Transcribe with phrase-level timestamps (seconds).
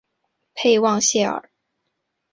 [0.55, 1.51] 佩旺谢尔。